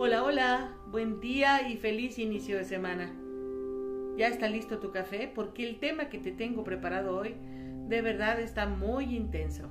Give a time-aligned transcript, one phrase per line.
[0.00, 3.12] Hola, hola, buen día y feliz inicio de semana.
[4.16, 5.28] ¿Ya está listo tu café?
[5.34, 7.34] Porque el tema que te tengo preparado hoy
[7.88, 9.64] de verdad está muy intenso.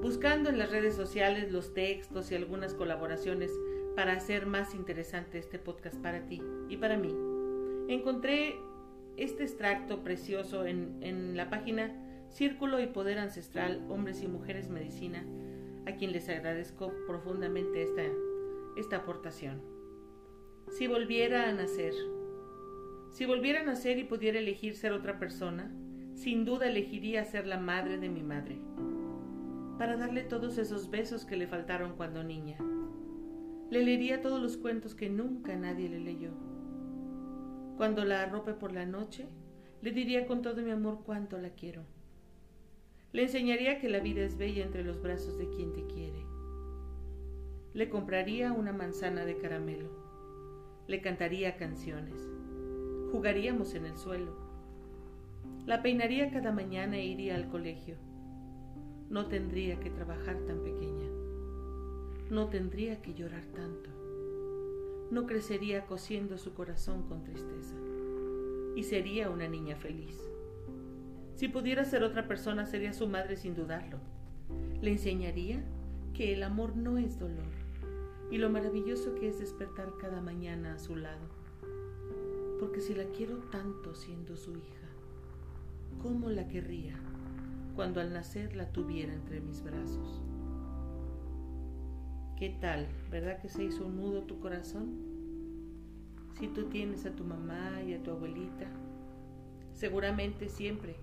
[0.00, 3.52] Buscando en las redes sociales los textos y algunas colaboraciones
[3.96, 6.40] para hacer más interesante este podcast para ti
[6.70, 7.14] y para mí,
[7.88, 8.56] encontré
[9.18, 11.94] este extracto precioso en, en la página
[12.30, 15.22] Círculo y Poder Ancestral, Hombres y Mujeres Medicina,
[15.86, 18.02] a quien les agradezco profundamente esta,
[18.76, 19.62] esta aportación.
[20.68, 21.94] Si volviera a nacer,
[23.10, 25.70] si volviera a nacer y pudiera elegir ser otra persona,
[26.14, 28.58] sin duda elegiría ser la madre de mi madre,
[29.78, 32.56] para darle todos esos besos que le faltaron cuando niña.
[33.70, 36.30] Le leería todos los cuentos que nunca nadie le leyó.
[37.76, 39.26] Cuando la arrope por la noche,
[39.80, 41.84] le diría con todo mi amor cuánto la quiero.
[43.12, 46.31] Le enseñaría que la vida es bella entre los brazos de quien te quiere.
[47.74, 49.88] Le compraría una manzana de caramelo.
[50.88, 52.20] Le cantaría canciones.
[53.10, 54.36] Jugaríamos en el suelo.
[55.64, 57.96] La peinaría cada mañana e iría al colegio.
[59.08, 61.08] No tendría que trabajar tan pequeña.
[62.28, 63.88] No tendría que llorar tanto.
[65.10, 67.74] No crecería cosiendo su corazón con tristeza.
[68.76, 70.20] Y sería una niña feliz.
[71.36, 73.96] Si pudiera ser otra persona, sería su madre sin dudarlo.
[74.82, 75.64] Le enseñaría
[76.12, 77.61] que el amor no es dolor
[78.32, 81.20] y lo maravilloso que es despertar cada mañana a su lado.
[82.58, 84.88] Porque si la quiero tanto siendo su hija,
[86.00, 86.98] ¿cómo la querría
[87.76, 90.22] cuando al nacer la tuviera entre mis brazos?
[92.38, 92.88] ¿Qué tal?
[93.10, 94.96] ¿Verdad que se hizo un nudo tu corazón?
[96.38, 98.66] Si tú tienes a tu mamá y a tu abuelita,
[99.74, 100.96] seguramente siempre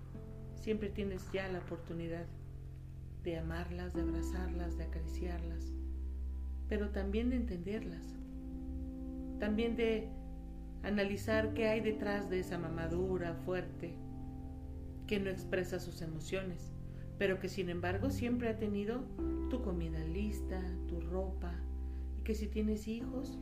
[0.56, 2.26] siempre tienes ya la oportunidad
[3.22, 5.72] de amarlas, de abrazarlas, de acariciarlas,
[6.70, 8.16] pero también de entenderlas,
[9.38, 10.08] también de
[10.82, 13.94] analizar qué hay detrás de esa mamadura fuerte
[15.06, 16.72] que no expresa sus emociones,
[17.18, 19.02] pero que sin embargo siempre ha tenido
[19.50, 21.52] tu comida lista, tu ropa,
[22.18, 23.38] y que si tienes hijos,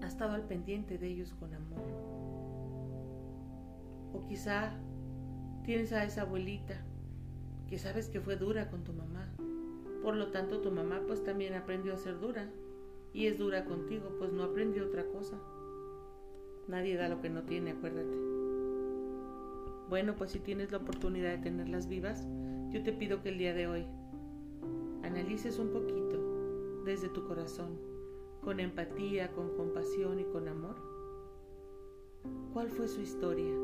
[0.00, 1.84] ha estado al pendiente de ellos con amor.
[4.14, 4.72] O quizá
[5.66, 6.76] Tienes a esa abuelita
[7.68, 9.28] que sabes que fue dura con tu mamá.
[10.06, 12.48] Por lo tanto, tu mamá pues también aprendió a ser dura.
[13.12, 15.36] Y es dura contigo, pues no aprendió otra cosa.
[16.68, 18.16] Nadie da lo que no tiene, acuérdate.
[19.88, 22.24] Bueno, pues si tienes la oportunidad de tenerlas vivas,
[22.70, 23.84] yo te pido que el día de hoy
[25.02, 27.76] analices un poquito desde tu corazón,
[28.44, 30.76] con empatía, con compasión y con amor.
[32.52, 33.56] ¿Cuál fue su historia?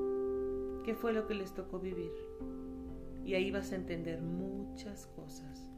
[0.85, 2.11] qué fue lo que les tocó vivir.
[3.25, 5.69] Y ahí vas a entender muchas cosas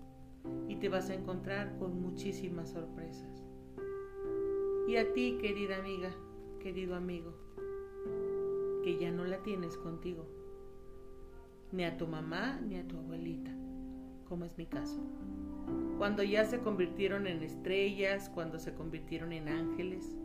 [0.69, 3.45] y te vas a encontrar con muchísimas sorpresas.
[4.89, 6.15] Y a ti, querida amiga,
[6.61, 7.33] querido amigo,
[8.83, 10.27] que ya no la tienes contigo,
[11.73, 13.51] ni a tu mamá ni a tu abuelita,
[14.29, 15.01] como es mi caso.
[15.99, 20.17] Cuando ya se convirtieron en estrellas, cuando se convirtieron en ángeles,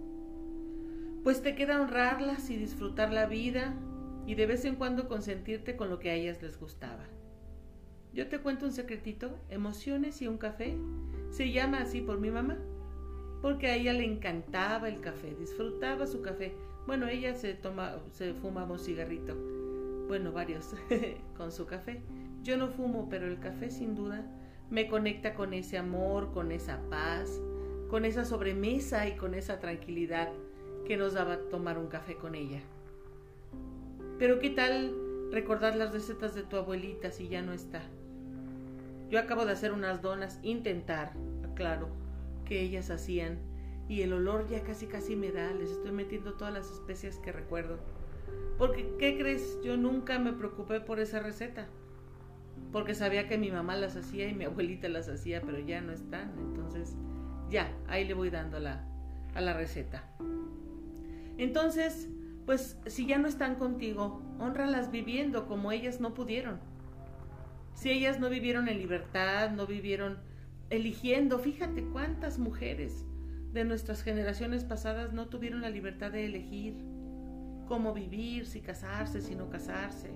[1.24, 3.76] pues te queda honrarlas y disfrutar la vida
[4.26, 7.06] y de vez en cuando consentirte con lo que a ellas les gustaba.
[8.14, 10.76] Yo te cuento un secretito, emociones y un café.
[11.30, 12.58] Se llama así por mi mamá,
[13.42, 16.56] porque a ella le encantaba el café, disfrutaba su café.
[16.88, 19.36] Bueno, ella se toma, se fumaba un cigarrito,
[20.08, 20.74] bueno, varios,
[21.38, 22.02] con su café.
[22.42, 24.26] Yo no fumo, pero el café sin duda
[24.72, 27.40] me conecta con ese amor, con esa paz,
[27.90, 30.30] con esa sobremesa y con esa tranquilidad
[30.86, 32.62] que nos daba tomar un café con ella.
[34.18, 34.96] Pero ¿qué tal
[35.32, 37.84] recordar las recetas de tu abuelita si ya no está?
[39.10, 41.14] Yo acabo de hacer unas donas, intentar,
[41.56, 41.90] claro,
[42.46, 43.40] que ellas hacían,
[43.88, 47.32] y el olor ya casi casi me da, les estoy metiendo todas las especias que
[47.32, 47.80] recuerdo.
[48.60, 49.58] Porque, ¿qué crees?
[49.64, 51.68] Yo nunca me preocupé por esa receta.
[52.72, 55.92] Porque sabía que mi mamá las hacía y mi abuelita las hacía, pero ya no
[55.92, 56.34] están.
[56.38, 56.96] Entonces,
[57.50, 58.86] ya, ahí le voy dando la,
[59.34, 60.04] a la receta.
[61.38, 62.10] Entonces,
[62.46, 66.60] pues si ya no están contigo, honralas viviendo como ellas no pudieron.
[67.80, 70.18] Si ellas no vivieron en libertad, no vivieron
[70.70, 73.06] eligiendo, fíjate cuántas mujeres
[73.54, 76.76] de nuestras generaciones pasadas no tuvieron la libertad de elegir
[77.70, 80.10] cómo vivir, si casarse, si no casarse,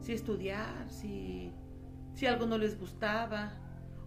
[0.00, 1.52] si estudiar, si,
[2.14, 3.52] si algo no les gustaba,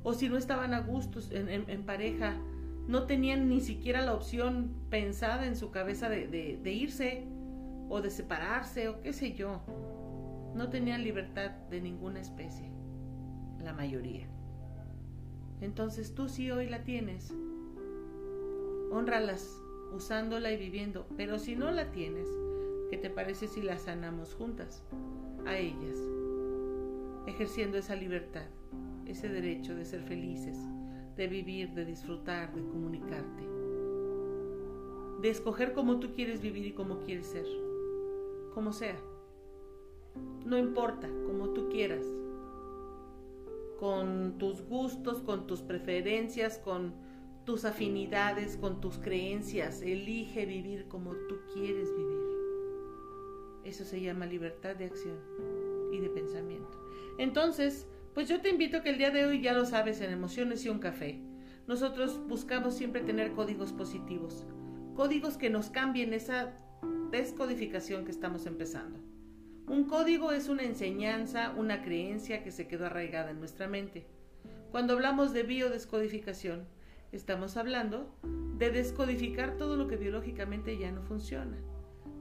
[0.03, 2.35] o si no estaban a gustos en, pareja,
[2.85, 7.25] no tenían ni siquiera la opción pensada en su cabeza de irse
[7.87, 9.61] o de separarse o qué sé yo.
[10.53, 12.69] No tenían libertad de ninguna especie,
[13.63, 14.27] la mayoría.
[15.61, 17.33] Entonces tú sí hoy la tienes,
[18.91, 19.61] Honralas,
[19.93, 22.27] usándola y viviendo, pero si no la tienes,
[22.89, 24.83] ¿qué te parece si la sanamos juntas?
[25.45, 25.99] A ellas,
[27.27, 28.47] ejerciendo esa libertad,
[29.05, 30.57] ese derecho de ser felices,
[31.15, 33.43] de vivir, de disfrutar, de comunicarte,
[35.21, 37.45] de escoger cómo tú quieres vivir y cómo quieres ser,
[38.55, 38.99] como sea.
[40.45, 42.05] No importa, como tú quieras,
[43.79, 46.93] con tus gustos, con tus preferencias, con
[47.45, 49.81] tus afinidades, con tus creencias.
[49.81, 52.19] Elige vivir como tú quieres vivir.
[53.63, 55.17] Eso se llama libertad de acción
[55.93, 56.77] y de pensamiento.
[57.17, 60.11] Entonces, pues yo te invito a que el día de hoy ya lo sabes en
[60.11, 61.21] Emociones y un café.
[61.65, 64.45] Nosotros buscamos siempre tener códigos positivos,
[64.93, 66.53] códigos que nos cambien esa
[67.11, 68.99] descodificación que estamos empezando.
[69.69, 74.03] Un código es una enseñanza, una creencia que se quedó arraigada en nuestra mente.
[74.71, 76.65] Cuando hablamos de biodescodificación,
[77.11, 78.09] estamos hablando
[78.57, 81.55] de descodificar todo lo que biológicamente ya no funciona.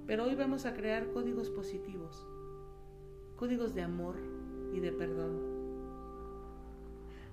[0.06, 2.22] Pero hoy vamos a crear códigos positivos,
[3.36, 4.16] códigos de amor
[4.74, 5.40] y de perdón.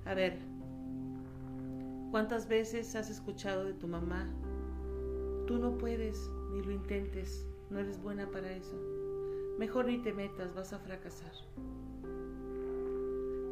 [0.06, 0.38] A ver,
[2.12, 4.34] ¿cuántas veces has escuchado de tu mamá?
[5.46, 8.95] Tú no puedes, ni lo intentes, no eres buena para eso.
[9.58, 11.32] Mejor ni te metas, vas a fracasar.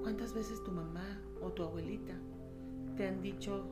[0.01, 2.13] ¿Cuántas veces tu mamá o tu abuelita
[2.97, 3.65] te han dicho,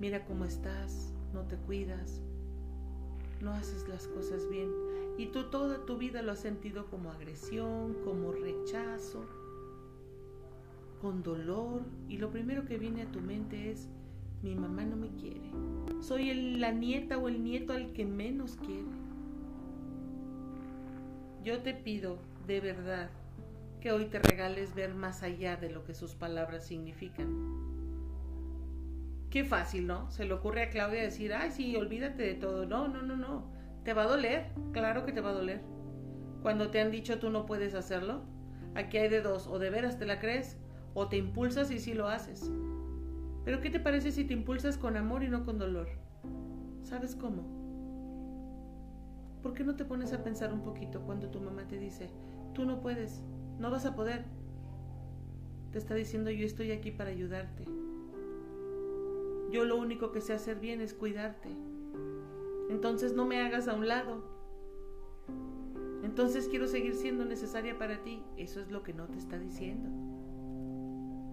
[0.00, 2.20] mira cómo estás, no te cuidas,
[3.40, 4.68] no haces las cosas bien?
[5.16, 9.24] Y tú toda tu vida lo has sentido como agresión, como rechazo,
[11.00, 11.82] con dolor.
[12.08, 13.88] Y lo primero que viene a tu mente es,
[14.42, 15.48] mi mamá no me quiere.
[16.00, 19.05] Soy la nieta o el nieto al que menos quiere.
[21.46, 23.08] Yo te pido de verdad
[23.80, 27.28] que hoy te regales ver más allá de lo que sus palabras significan.
[29.30, 30.10] Qué fácil, ¿no?
[30.10, 32.66] Se le ocurre a Claudia decir, ay, sí, olvídate de todo.
[32.66, 33.52] No, no, no, no.
[33.84, 35.60] Te va a doler, claro que te va a doler.
[36.42, 38.24] Cuando te han dicho tú no puedes hacerlo,
[38.74, 40.58] aquí hay de dos, o de veras te la crees,
[40.94, 42.50] o te impulsas y sí lo haces.
[43.44, 45.90] Pero ¿qué te parece si te impulsas con amor y no con dolor?
[46.82, 47.65] ¿Sabes cómo?
[49.46, 52.10] ¿Por qué no te pones a pensar un poquito cuando tu mamá te dice,
[52.52, 53.22] tú no puedes,
[53.60, 54.24] no vas a poder?
[55.70, 57.64] Te está diciendo, yo estoy aquí para ayudarte.
[59.52, 61.48] Yo lo único que sé hacer bien es cuidarte.
[62.70, 64.24] Entonces no me hagas a un lado.
[66.02, 68.24] Entonces quiero seguir siendo necesaria para ti.
[68.36, 69.88] Eso es lo que no te está diciendo.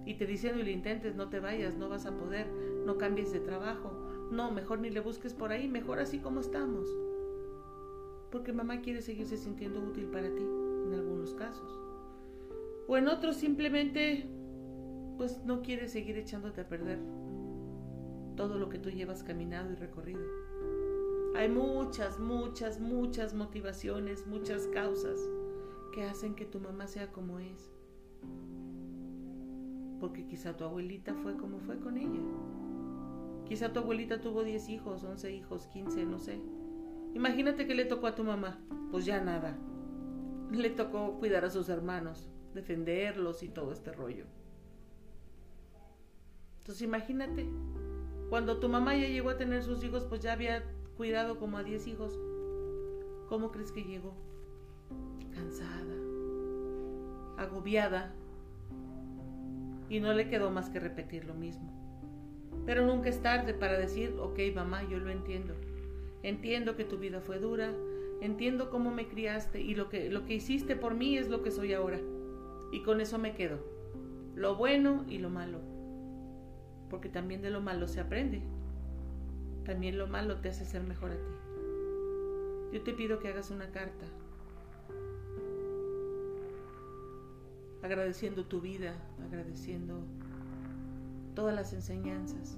[0.05, 2.45] Y te diciendo y lo intentes, no te vayas, no vas a poder,
[2.85, 3.89] no cambies de trabajo.
[4.29, 6.87] No, mejor ni le busques por ahí, mejor así como estamos
[8.33, 11.79] porque mamá quiere seguirse sintiendo útil para ti, en algunos casos.
[12.87, 14.27] O en otros simplemente,
[15.17, 16.97] pues no quiere seguir echándote a perder
[18.35, 20.25] todo lo que tú llevas caminado y recorrido.
[21.35, 25.19] Hay muchas, muchas, muchas motivaciones, muchas causas
[25.93, 27.71] que hacen que tu mamá sea como es.
[29.99, 32.21] Porque quizá tu abuelita fue como fue con ella.
[33.45, 36.41] Quizá tu abuelita tuvo 10 hijos, 11 hijos, 15, no sé.
[37.13, 38.59] Imagínate que le tocó a tu mamá.
[38.91, 39.57] Pues ya nada.
[40.51, 44.25] Le tocó cuidar a sus hermanos, defenderlos y todo este rollo.
[46.59, 47.49] Entonces imagínate,
[48.29, 50.63] cuando tu mamá ya llegó a tener sus hijos, pues ya había
[50.95, 52.17] cuidado como a 10 hijos.
[53.27, 54.13] ¿Cómo crees que llegó?
[55.33, 55.95] Cansada,
[57.37, 58.13] agobiada,
[59.89, 61.71] y no le quedó más que repetir lo mismo.
[62.65, 65.53] Pero nunca es tarde para decir, ok mamá, yo lo entiendo.
[66.23, 67.73] Entiendo que tu vida fue dura,
[68.21, 71.51] entiendo cómo me criaste y lo que, lo que hiciste por mí es lo que
[71.51, 71.99] soy ahora.
[72.71, 73.59] Y con eso me quedo.
[74.33, 75.59] Lo bueno y lo malo.
[76.89, 78.41] Porque también de lo malo se aprende.
[79.65, 81.31] También lo malo te hace ser mejor a ti.
[82.71, 84.05] Yo te pido que hagas una carta
[87.83, 89.99] agradeciendo tu vida, agradeciendo
[91.35, 92.57] todas las enseñanzas,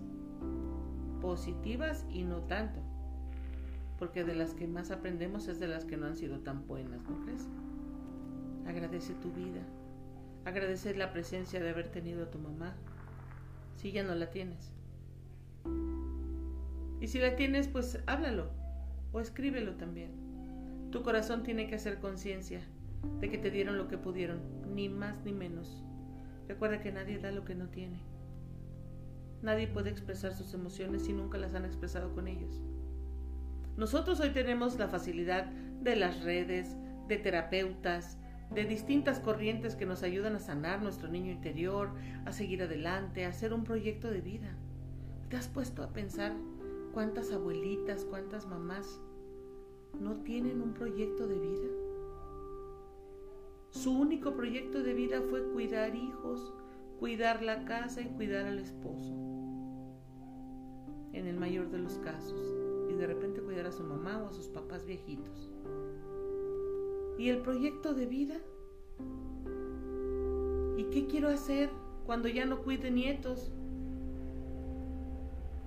[1.19, 2.84] positivas y no tanto
[3.97, 7.01] porque de las que más aprendemos es de las que no han sido tan buenas,
[7.03, 7.47] ¿no crees?
[8.65, 9.61] Agradece tu vida,
[10.43, 12.75] agradece la presencia de haber tenido a tu mamá,
[13.75, 14.71] si ya no la tienes.
[16.99, 18.49] Y si la tienes, pues háblalo
[19.11, 20.11] o escríbelo también.
[20.91, 22.61] Tu corazón tiene que hacer conciencia
[23.19, 24.39] de que te dieron lo que pudieron,
[24.73, 25.83] ni más ni menos.
[26.47, 27.99] Recuerda que nadie da lo que no tiene.
[29.41, 32.61] Nadie puede expresar sus emociones si nunca las han expresado con ellos.
[33.77, 35.45] Nosotros hoy tenemos la facilidad
[35.81, 36.77] de las redes,
[37.07, 38.17] de terapeutas,
[38.53, 41.91] de distintas corrientes que nos ayudan a sanar nuestro niño interior,
[42.25, 44.55] a seguir adelante, a hacer un proyecto de vida.
[45.29, 46.33] te has puesto a pensar
[46.93, 49.01] cuántas abuelitas, cuántas mamás
[49.99, 51.67] no tienen un proyecto de vida?
[53.71, 56.53] Su único proyecto de vida fue cuidar hijos,
[56.99, 59.13] cuidar la casa y cuidar al esposo.
[61.11, 62.74] En el mayor de los casos.
[62.97, 65.49] De repente cuidar a su mamá o a sus papás viejitos.
[67.17, 68.35] ¿Y el proyecto de vida?
[70.77, 71.69] ¿Y qué quiero hacer
[72.05, 73.51] cuando ya no cuide nietos?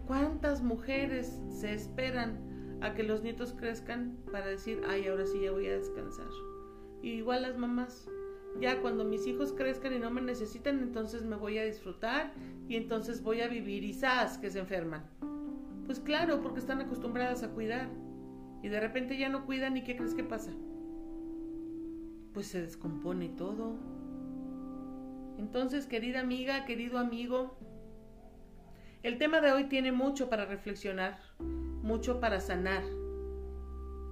[0.06, 5.52] ¿Cuántas mujeres se esperan a que los nietos crezcan para decir, ay, ahora sí ya
[5.52, 6.28] voy a descansar?
[7.02, 8.08] Y igual las mamás,
[8.61, 12.32] ya cuando mis hijos crezcan y no me necesitan, entonces me voy a disfrutar
[12.68, 14.38] y entonces voy a vivir y ¡zas!
[14.38, 15.18] que se enferman.
[15.88, 17.88] Pues claro, porque están acostumbradas a cuidar.
[18.62, 20.52] Y de repente ya no cuidan y ¿qué crees que pasa?
[22.35, 23.78] Pues se descompone todo.
[25.38, 27.57] Entonces, querida amiga, querido amigo,
[29.02, 32.83] el tema de hoy tiene mucho para reflexionar, mucho para sanar.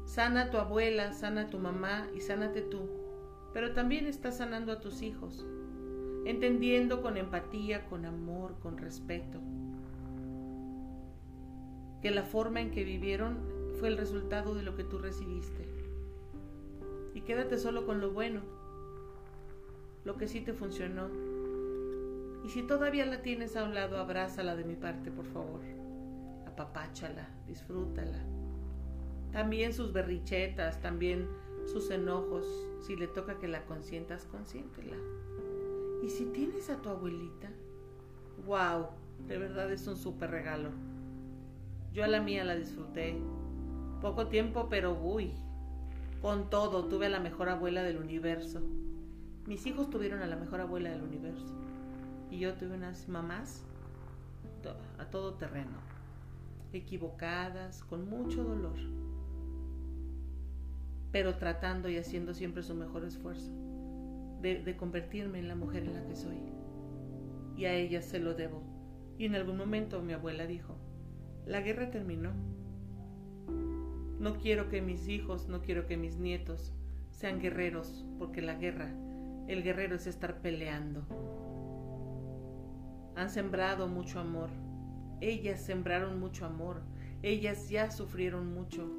[0.06, 2.88] Sana a tu abuela, sana a tu mamá y sánate tú,
[3.52, 5.44] pero también estás sanando a tus hijos,
[6.24, 9.42] entendiendo con empatía, con amor, con respeto,
[12.06, 13.36] que la forma en que vivieron
[13.80, 15.66] fue el resultado de lo que tú recibiste.
[17.14, 18.42] Y quédate solo con lo bueno,
[20.04, 21.08] lo que sí te funcionó.
[22.44, 25.62] Y si todavía la tienes a un lado, abrázala de mi parte, por favor.
[26.46, 28.22] Apapáchala, disfrútala
[29.32, 31.26] también sus berrichetas, también
[31.66, 32.46] sus enojos.
[32.82, 34.96] Si le toca que la consientas, consiéntela.
[36.04, 37.50] Y si tienes a tu abuelita,
[38.46, 38.90] wow,
[39.26, 40.70] de verdad es un súper regalo.
[41.96, 43.16] Yo a la mía la disfruté.
[44.02, 45.32] Poco tiempo, pero uy,
[46.20, 48.60] con todo, tuve a la mejor abuela del universo.
[49.46, 51.54] Mis hijos tuvieron a la mejor abuela del universo.
[52.30, 53.64] Y yo tuve unas mamás
[54.98, 55.78] a todo terreno,
[56.74, 58.76] equivocadas, con mucho dolor
[61.12, 63.50] pero tratando y haciendo siempre su mejor esfuerzo
[64.42, 66.36] de, convertirme en la mujer en la que soy.
[67.56, 68.62] Y a ella se lo debo.
[69.16, 70.76] Y en algún momento mi abuela dijo,
[71.46, 72.32] la guerra terminó.
[74.18, 76.74] No quiero que mis hijos, no quiero que mis nietos
[77.10, 78.92] sean guerreros, porque la guerra,
[79.48, 81.06] el guerrero es estar peleando.
[83.14, 84.50] Han sembrado mucho amor.
[85.20, 86.82] Ellas sembraron mucho amor.
[87.22, 88.90] Ellas ya sufrieron mucho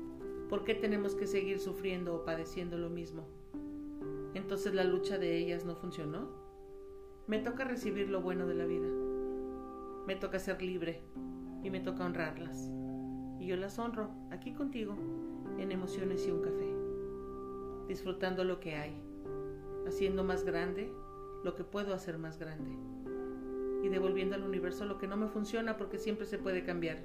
[0.50, 3.28] ¿Por qué tenemos que seguir sufriendo o padeciendo lo mismo?
[4.34, 6.30] Entonces la lucha de ellas no funcionó.
[7.28, 8.88] Me toca recibir lo bueno de la vida.
[10.08, 11.02] Me toca ser libre
[11.64, 12.72] y me toca honrarlas.
[13.40, 14.96] Y yo las honro aquí contigo
[15.58, 16.74] en emociones y un café,
[17.88, 18.96] disfrutando lo que hay,
[19.88, 20.92] haciendo más grande
[21.44, 22.72] lo que puedo hacer más grande
[23.84, 26.98] y devolviendo al universo lo que no me funciona porque siempre se puede cambiar.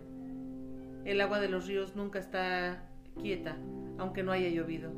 [1.04, 2.88] El agua de los ríos nunca está
[3.20, 3.56] quieta,
[3.98, 4.90] aunque no haya llovido.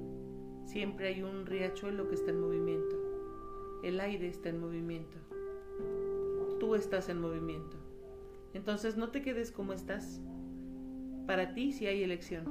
[0.67, 2.97] Siempre hay un riachuelo que está en movimiento.
[3.83, 5.19] El aire está en movimiento.
[6.61, 7.77] Tú estás en movimiento.
[8.55, 10.21] Entonces no te quedes como estás.
[11.27, 12.45] Para ti sí hay elección.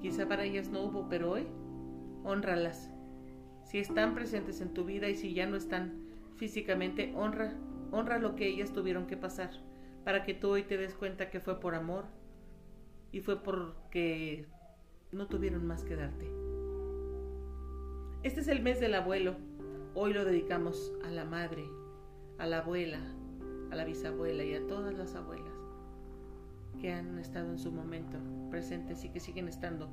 [0.00, 1.46] Quizá para ellas no hubo, pero hoy,
[2.24, 2.90] honralas.
[3.64, 7.54] Si están presentes en tu vida y si ya no están físicamente, honra,
[7.92, 9.50] honra lo que ellas tuvieron que pasar,
[10.04, 12.06] para que tú hoy te des cuenta que fue por amor
[13.12, 14.46] y fue porque
[15.12, 16.26] no tuvieron más que darte.
[18.22, 19.36] Este es el mes del abuelo.
[19.94, 21.64] Hoy lo dedicamos a la madre,
[22.38, 23.00] a la abuela,
[23.70, 25.54] a la bisabuela y a todas las abuelas
[26.80, 28.18] que han estado en su momento
[28.50, 29.88] presentes y que siguen estando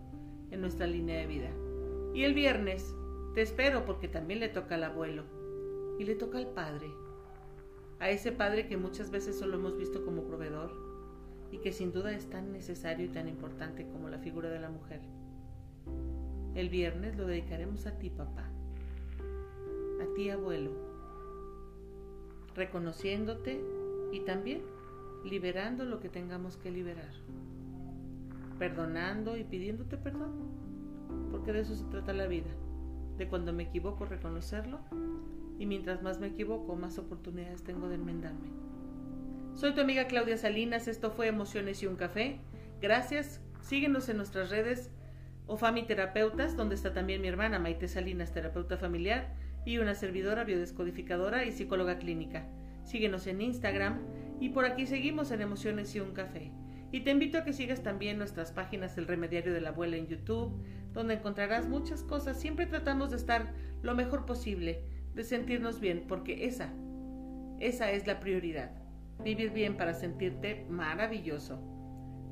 [0.52, 1.50] en nuestra línea de vida.
[2.14, 2.96] Y el viernes
[3.36, 5.24] te espero porque también le toca al abuelo
[6.00, 6.88] y le toca al padre,
[8.00, 10.72] a ese padre que muchas veces solo hemos visto como proveedor
[11.52, 14.70] y que sin duda es tan necesario y tan importante como la figura de la
[14.70, 15.02] mujer.
[16.56, 18.50] El viernes lo dedicaremos a ti, papá,
[20.02, 20.72] a ti, abuelo,
[22.58, 23.64] reconociéndote
[24.12, 24.62] y también
[25.24, 27.12] liberando lo que tengamos que liberar,
[28.60, 30.34] perdonando y pidiéndote perdón,
[31.32, 32.50] porque de eso se trata la vida,
[33.18, 34.80] de cuando me equivoco reconocerlo
[35.60, 38.50] y mientras más me equivoco, más oportunidades tengo de enmendarme.
[39.54, 42.40] Soy tu amiga Claudia Salinas, esto fue Emociones y un café.
[42.80, 44.92] Gracias, síguenos en nuestras redes
[45.48, 49.34] o Terapeutas, donde está también mi hermana Maite Salinas, terapeuta familiar,
[49.68, 52.48] y una servidora biodescodificadora y psicóloga clínica.
[52.86, 54.00] Síguenos en Instagram
[54.40, 56.54] y por aquí seguimos en Emociones y un café.
[56.94, 60.08] Y te invito a que sigas también nuestras páginas El Remediario de la Abuela en
[60.08, 62.40] YouTube, donde encontrarás muchas cosas.
[62.40, 66.74] Siempre tratamos de estar lo mejor posible, de sentirnos bien, porque esa,
[67.60, 68.72] esa es la prioridad
[69.22, 71.60] Vivir bien para sentirte maravilloso.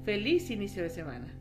[0.06, 1.34] Feliz inicio de semana.